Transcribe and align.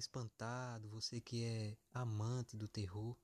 espantado, 0.00 0.88
você 0.88 1.20
que 1.20 1.44
é 1.44 1.76
amante 1.92 2.56
do 2.56 2.66
terror, 2.66 3.16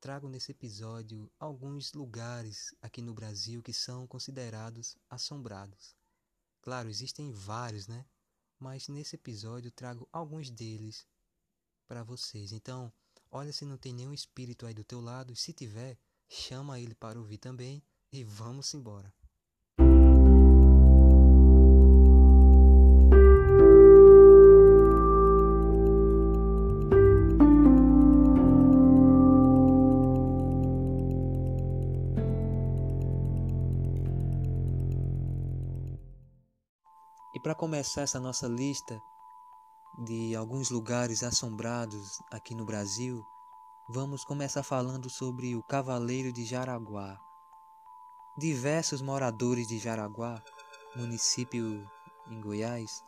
trago 0.00 0.28
nesse 0.28 0.52
episódio 0.52 1.30
alguns 1.38 1.92
lugares 1.92 2.74
aqui 2.82 3.00
no 3.00 3.14
Brasil 3.14 3.62
que 3.62 3.72
são 3.72 4.06
considerados 4.06 4.98
assombrados. 5.08 5.96
Claro, 6.60 6.88
existem 6.88 7.32
vários, 7.32 7.86
né? 7.86 8.04
Mas 8.58 8.88
nesse 8.88 9.16
episódio 9.16 9.70
trago 9.70 10.08
alguns 10.12 10.50
deles 10.50 11.06
para 11.86 12.02
vocês. 12.02 12.52
Então, 12.52 12.92
olha 13.30 13.52
se 13.52 13.64
não 13.64 13.78
tem 13.78 13.92
nenhum 13.92 14.12
espírito 14.12 14.66
aí 14.66 14.74
do 14.74 14.84
teu 14.84 15.00
lado, 15.00 15.32
e 15.32 15.36
se 15.36 15.52
tiver, 15.52 15.98
chama 16.28 16.80
ele 16.80 16.94
para 16.94 17.18
ouvir 17.18 17.38
também 17.38 17.82
e 18.12 18.24
vamos 18.24 18.72
embora. 18.74 19.12
Para 37.46 37.54
começar 37.54 38.00
essa 38.00 38.18
nossa 38.18 38.48
lista 38.48 39.00
de 39.96 40.34
alguns 40.34 40.68
lugares 40.68 41.22
assombrados 41.22 42.20
aqui 42.28 42.56
no 42.56 42.64
Brasil, 42.64 43.24
vamos 43.88 44.24
começar 44.24 44.64
falando 44.64 45.08
sobre 45.08 45.54
o 45.54 45.62
Cavaleiro 45.62 46.32
de 46.32 46.44
Jaraguá. 46.44 47.16
Diversos 48.36 49.00
moradores 49.00 49.68
de 49.68 49.78
Jaraguá, 49.78 50.42
município 50.96 51.88
em 52.26 52.40
Goiás, 52.40 53.04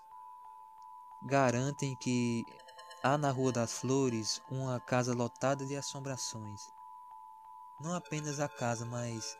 garantem 1.24 1.96
que 1.96 2.44
há 3.02 3.18
na 3.18 3.32
Rua 3.32 3.50
das 3.50 3.72
Flores 3.72 4.40
uma 4.48 4.78
casa 4.78 5.12
lotada 5.12 5.66
de 5.66 5.74
assombrações. 5.74 6.60
Não 7.80 7.92
apenas 7.92 8.38
a 8.38 8.48
casa, 8.48 8.86
mas 8.86 9.36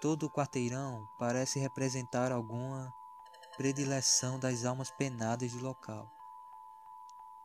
todo 0.00 0.26
o 0.26 0.30
quarteirão 0.30 1.04
parece 1.18 1.58
representar 1.58 2.30
alguma 2.30 2.94
predileção 3.56 4.38
das 4.38 4.64
almas 4.64 4.90
penadas 4.90 5.52
do 5.52 5.62
local. 5.62 6.10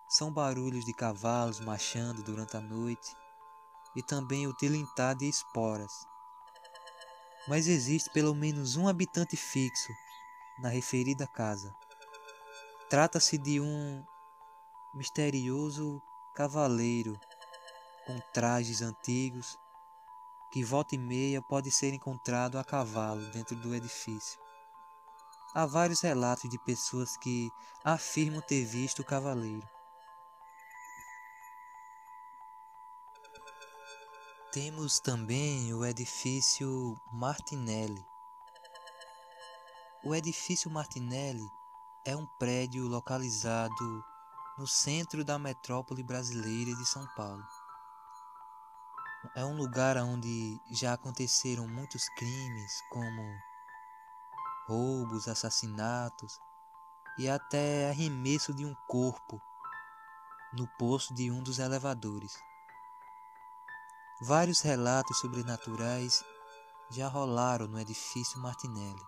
São 0.10 0.32
barulhos 0.32 0.84
de 0.84 0.94
cavalos 0.94 1.60
marchando 1.62 2.22
durante 2.22 2.58
a 2.58 2.62
noite 2.62 3.16
e 3.96 4.04
também 4.04 4.46
o 4.46 4.54
tilintar 4.54 5.16
de 5.16 5.28
esporas. 5.28 5.92
Mas 7.48 7.68
existe 7.68 8.10
pelo 8.10 8.36
menos 8.36 8.76
um 8.76 8.88
habitante 8.88 9.38
fixo 9.38 9.94
na 10.60 10.70
referida 10.70 11.26
casa. 11.26 11.74
Trata-se 12.90 13.38
de 13.38 13.62
um 13.62 14.04
misterioso 14.94 16.02
cavaleiro 16.36 17.18
com 18.06 18.20
trajes 18.34 18.82
antigos 18.82 19.58
que 20.52 20.64
volta 20.66 20.96
e 20.96 20.98
meia 20.98 21.42
pode 21.42 21.72
ser 21.72 21.94
encontrado 21.94 22.58
a 22.58 22.64
cavalo 22.64 23.26
dentro 23.32 23.56
do 23.56 23.74
edifício. 23.74 24.38
Há 25.54 25.66
vários 25.66 26.00
relatos 26.00 26.50
de 26.50 26.58
pessoas 26.58 27.18
que 27.18 27.52
afirmam 27.84 28.42
ter 28.42 28.64
visto 28.64 29.00
o 29.00 29.06
cavaleiro. 29.06 29.68
Temos 34.54 35.00
também 35.02 35.74
o 35.74 35.86
edifício 35.86 36.96
Martinelli. 37.12 38.06
O 40.06 40.16
edifício 40.16 40.72
Martinelli 40.72 41.46
é 42.06 42.16
um 42.16 42.26
prédio 42.40 42.88
localizado 42.88 44.06
no 44.58 44.66
centro 44.66 45.26
da 45.26 45.38
metrópole 45.38 46.02
brasileira 46.02 46.74
de 46.76 46.86
São 46.86 47.06
Paulo. 47.14 47.46
É 49.36 49.44
um 49.44 49.58
lugar 49.58 49.98
onde 49.98 50.60
já 50.72 50.94
aconteceram 50.94 51.68
muitos 51.68 52.08
crimes, 52.16 52.82
como 52.90 53.22
roubos, 54.72 55.28
assassinatos 55.28 56.40
e 57.18 57.28
até 57.28 57.90
arremesso 57.90 58.54
de 58.54 58.66
um 58.66 58.74
corpo 58.88 59.42
no 60.54 60.66
poço 60.80 61.14
de 61.14 61.30
um 61.30 61.44
dos 61.44 61.60
elevadores. 61.60 62.42
Vários 64.22 64.62
relatos 64.62 65.20
sobrenaturais 65.20 66.24
já 66.90 67.10
rolaram 67.10 67.68
no 67.68 67.78
edifício 67.78 68.40
Martinelli, 68.40 69.04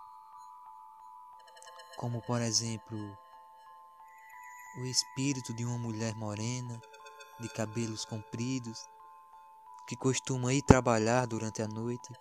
como 1.95 2.21
por 2.23 2.41
exemplo 2.41 2.97
o 4.81 4.85
espírito 4.85 5.53
de 5.53 5.63
uma 5.63 5.77
mulher 5.77 6.13
morena, 6.15 6.81
de 7.39 7.47
cabelos 7.47 8.03
compridos, 8.03 8.85
que 9.87 9.95
costuma 9.95 10.53
ir 10.53 10.61
trabalhar 10.61 11.25
durante 11.25 11.61
a 11.61 11.67
noite 11.67 12.11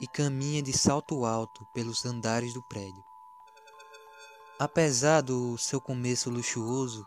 e 0.00 0.06
caminha 0.06 0.62
de 0.62 0.72
salto 0.72 1.26
alto 1.26 1.66
pelos 1.74 2.06
andares 2.06 2.54
do 2.54 2.62
prédio. 2.62 3.04
Apesar 4.58 5.20
do 5.20 5.58
seu 5.58 5.80
começo 5.80 6.30
luxuoso, 6.30 7.06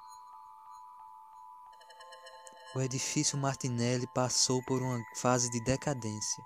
o 2.75 2.81
edifício 2.81 3.37
Martinelli 3.37 4.07
passou 4.13 4.63
por 4.63 4.81
uma 4.81 4.99
fase 5.15 5.49
de 5.49 5.59
decadência. 5.63 6.43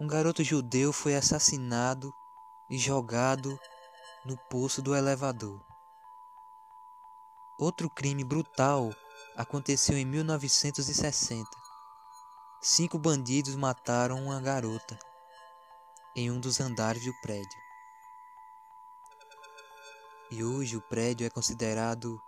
Um 0.00 0.06
garoto 0.06 0.42
judeu 0.42 0.92
foi 0.92 1.14
assassinado 1.14 2.12
e 2.70 2.78
jogado 2.78 3.58
no 4.24 4.36
poço 4.50 4.82
do 4.82 4.94
elevador. 4.94 5.60
Outro 7.58 7.88
crime 7.88 8.24
brutal 8.24 8.90
aconteceu 9.36 9.96
em 9.96 10.04
1960 10.04 11.63
cinco 12.66 12.98
bandidos 12.98 13.54
mataram 13.56 14.24
uma 14.24 14.40
garota 14.40 14.98
em 16.16 16.30
um 16.30 16.40
dos 16.40 16.60
andares 16.60 17.04
do 17.04 17.12
prédio. 17.20 17.62
E 20.30 20.42
hoje 20.42 20.74
o 20.74 20.80
prédio 20.80 21.26
é 21.26 21.30
considerado 21.30 22.18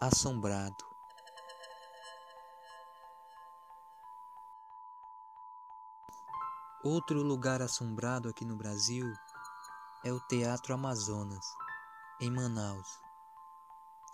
assombrado. 0.00 0.84
Outro 6.82 7.22
lugar 7.22 7.62
assombrado 7.62 8.28
aqui 8.28 8.44
no 8.44 8.56
Brasil 8.56 9.06
é 10.02 10.12
o 10.12 10.18
Teatro 10.18 10.74
Amazonas, 10.74 11.46
em 12.20 12.32
Manaus. 12.32 12.98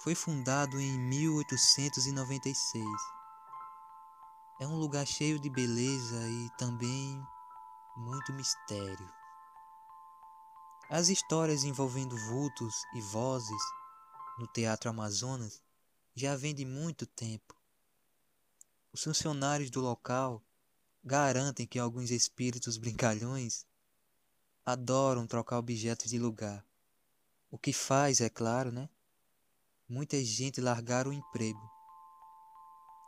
Foi 0.01 0.15
fundado 0.15 0.79
em 0.79 0.99
1896 0.99 3.16
é 4.59 4.67
um 4.67 4.77
lugar 4.77 5.07
cheio 5.07 5.39
de 5.39 5.51
beleza 5.51 6.29
e 6.29 6.51
também 6.57 7.23
muito 7.97 8.33
mistério. 8.33 9.13
As 10.89 11.09
histórias 11.09 11.65
envolvendo 11.65 12.17
vultos 12.17 12.75
e 12.95 13.01
vozes 13.01 13.63
no 14.39 14.47
Teatro 14.47 14.89
Amazonas 14.89 15.61
já 16.15 16.37
vêm 16.37 16.55
de 16.55 16.65
muito 16.65 17.07
tempo. 17.07 17.55
Os 18.93 19.05
funcionários 19.05 19.69
do 19.69 19.81
local 19.81 20.43
garantem 21.05 21.67
que 21.67 21.79
alguns 21.79 22.11
espíritos 22.11 22.79
brincalhões 22.79 23.67
adoram 24.65 25.27
trocar 25.27 25.59
objetos 25.59 26.11
de 26.11 26.19
lugar. 26.19 26.65
O 27.51 27.59
que 27.59 27.73
faz, 27.73 28.21
é 28.21 28.31
claro, 28.31 28.73
né? 28.73 28.89
Muita 29.89 30.23
gente 30.25 30.61
largar 30.61 31.07
o 31.07 31.13
emprego 31.13 31.76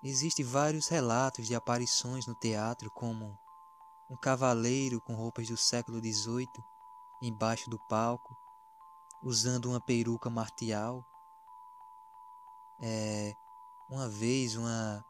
Existem 0.03 0.45
vários 0.45 0.87
relatos 0.87 1.47
de 1.47 1.57
aparições 1.57 2.27
no 2.27 2.35
teatro, 2.35 2.89
como 2.91 3.37
um 4.09 4.17
cavaleiro 4.17 5.01
com 5.01 5.15
roupas 5.15 5.49
do 5.49 5.57
século 5.57 5.99
XVIII 5.99 6.49
embaixo 7.21 7.69
do 7.69 7.79
palco, 7.89 8.37
usando 9.23 9.67
uma 9.67 9.81
peruca 9.81 10.31
marcial. 10.31 11.05
É, 12.81 13.33
uma 13.91 14.09
vez 14.09 14.55
uma, 14.55 15.05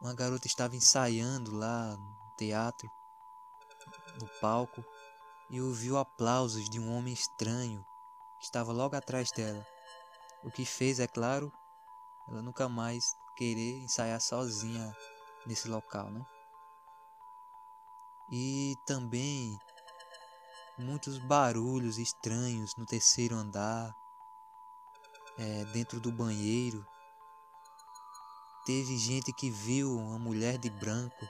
uma 0.00 0.14
garota 0.14 0.46
estava 0.46 0.76
ensaiando 0.76 1.56
lá 1.56 1.96
no 1.96 2.36
teatro, 2.36 2.88
no 4.20 4.28
palco, 4.40 4.84
e 5.50 5.60
ouviu 5.60 5.98
aplausos 5.98 6.70
de 6.70 6.78
um 6.78 6.96
homem 6.96 7.12
estranho 7.12 7.84
que 8.38 8.44
estava 8.44 8.70
logo 8.70 8.94
atrás 8.94 9.32
dela. 9.32 9.66
O 10.44 10.50
que 10.50 10.64
fez, 10.64 11.00
é 11.00 11.08
claro, 11.08 11.52
ela 12.30 12.42
nunca 12.42 12.68
mais 12.68 13.16
querer 13.36 13.78
ensaiar 13.78 14.20
sozinha 14.20 14.94
nesse 15.46 15.68
local, 15.68 16.10
né? 16.10 16.24
E 18.30 18.74
também 18.86 19.58
muitos 20.78 21.18
barulhos 21.18 21.98
estranhos 21.98 22.76
no 22.76 22.84
terceiro 22.84 23.34
andar, 23.34 23.90
é, 25.38 25.64
dentro 25.66 26.00
do 26.00 26.12
banheiro. 26.12 26.86
Teve 28.66 28.98
gente 28.98 29.32
que 29.32 29.50
viu 29.50 29.96
uma 29.96 30.18
mulher 30.18 30.58
de 30.58 30.68
branco 30.68 31.26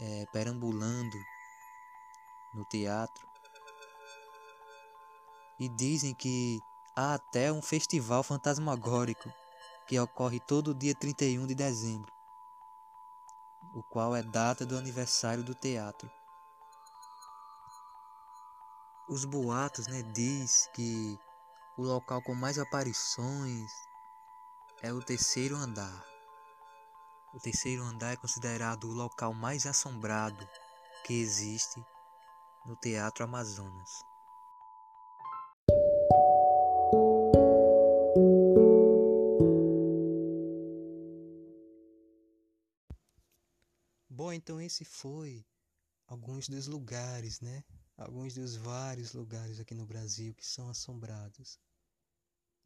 é, 0.00 0.26
perambulando 0.32 1.16
no 2.54 2.64
teatro. 2.64 3.28
E 5.60 5.68
dizem 5.68 6.12
que 6.12 6.58
há 6.96 7.14
até 7.14 7.52
um 7.52 7.62
festival 7.62 8.24
fantasmagórico 8.24 9.32
que 9.92 10.00
ocorre 10.00 10.40
todo 10.40 10.74
dia 10.74 10.94
31 10.94 11.46
de 11.46 11.54
dezembro, 11.54 12.10
o 13.74 13.82
qual 13.82 14.16
é 14.16 14.22
data 14.22 14.64
do 14.64 14.78
aniversário 14.78 15.44
do 15.44 15.54
teatro. 15.54 16.10
Os 19.06 19.26
boatos, 19.26 19.86
né, 19.88 20.00
diz 20.02 20.66
que 20.72 21.20
o 21.76 21.82
local 21.82 22.22
com 22.22 22.34
mais 22.34 22.58
aparições 22.58 23.70
é 24.80 24.90
o 24.90 25.02
terceiro 25.02 25.56
andar. 25.56 26.02
O 27.34 27.38
terceiro 27.38 27.82
andar 27.82 28.14
é 28.14 28.16
considerado 28.16 28.84
o 28.84 28.94
local 28.94 29.34
mais 29.34 29.66
assombrado 29.66 30.48
que 31.04 31.20
existe 31.20 31.84
no 32.64 32.74
Teatro 32.76 33.24
Amazonas. 33.24 34.11
Então 44.42 44.60
esse 44.60 44.84
foi 44.84 45.46
alguns 46.04 46.48
dos 46.48 46.66
lugares, 46.66 47.40
né? 47.40 47.64
Alguns 47.96 48.34
dos 48.34 48.56
vários 48.56 49.12
lugares 49.12 49.60
aqui 49.60 49.72
no 49.72 49.86
Brasil 49.86 50.34
que 50.34 50.44
são 50.44 50.68
assombrados. 50.68 51.60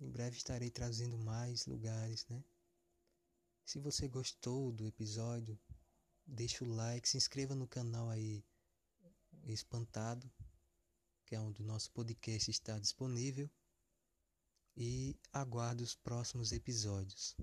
Em 0.01 0.11
breve 0.11 0.39
estarei 0.39 0.71
trazendo 0.71 1.19
mais 1.19 1.67
lugares, 1.67 2.27
né? 2.29 2.43
Se 3.63 3.79
você 3.79 4.09
gostou 4.09 4.73
do 4.73 4.87
episódio, 4.87 5.59
deixa 6.25 6.65
o 6.65 6.67
like, 6.67 7.07
se 7.07 7.19
inscreva 7.19 7.55
no 7.55 7.69
canal 7.69 8.09
aí 8.09 8.43
Espantado, 9.45 10.33
que 11.27 11.35
é 11.35 11.41
onde 11.41 11.61
o 11.61 11.67
nosso 11.67 11.91
podcast 11.93 12.51
está 12.51 12.79
disponível, 12.79 13.51
e 14.75 15.15
aguarde 15.31 15.85
os 15.85 15.95
próximos 15.95 16.53
episódios. 16.53 17.37